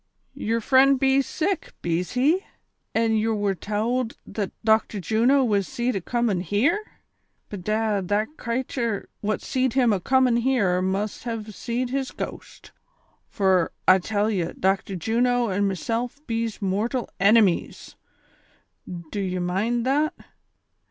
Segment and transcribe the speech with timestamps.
[0.35, 2.45] "•Yer frend bees sick, bees he V
[2.95, 6.83] an' ye wer towld that Doclitor Juno was seed acomin' here
[7.51, 12.71] V Bedad, the cratur what seed him acomin' here must have seed his gost,
[13.29, 17.95] fur I tell ye, Dochtor Juno an' meself bees mortal enemies,
[18.87, 20.15] do ye mind that